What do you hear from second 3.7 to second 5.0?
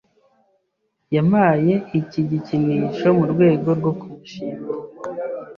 rwo kumushimira.